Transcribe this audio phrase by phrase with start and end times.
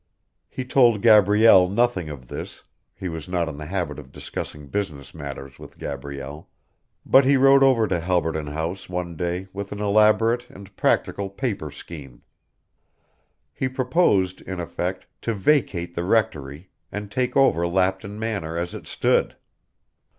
[0.49, 2.63] He told Gabrielle nothing of this
[2.95, 6.49] he was not in the habit of discussing business matters with Gabrielle
[7.05, 11.69] but he rode over to Halberton House one day with an elaborate and practical paper
[11.69, 12.23] scheme.
[13.53, 18.87] He proposed, in effect, to vacate the Rectory, and take over Lapton Manor as it
[18.87, 19.37] stood.